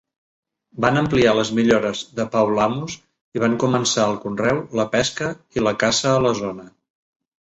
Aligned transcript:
Van 0.83 0.95
ampliar 0.99 1.33
les 1.39 1.49
millores 1.57 1.99
de 2.19 2.23
Paulhamus 2.35 2.95
i 3.39 3.43
van 3.43 3.57
començar 3.65 4.05
el 4.13 4.17
conreu, 4.23 4.63
la 4.81 4.87
pesca 4.95 5.29
i 5.59 5.65
la 5.67 5.75
caça 5.85 6.15
a 6.15 6.25
la 6.29 6.33
zona. 6.41 6.67